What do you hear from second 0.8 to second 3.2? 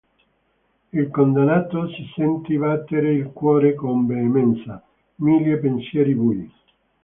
Il condannato si sentì battere